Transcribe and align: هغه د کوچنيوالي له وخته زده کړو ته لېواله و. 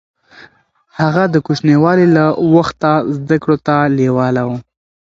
هغه 0.99 1.23
د 1.33 1.35
کوچنيوالي 1.45 2.07
له 2.15 2.25
وخته 2.55 2.91
زده 3.15 3.37
کړو 3.43 3.57
ته 3.67 3.75
لېواله 3.97 4.41
و. 4.47 4.51